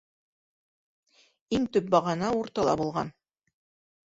[1.57, 3.13] Иң төп бағана уртала булған.